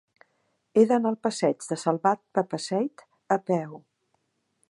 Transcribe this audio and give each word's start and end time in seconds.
He 0.79 0.85
d'anar 0.91 1.11
al 1.13 1.17
passeig 1.27 1.67
de 1.73 1.77
Salvat 1.83 2.23
Papasseit 2.39 3.05
a 3.39 3.39
peu. 3.51 3.79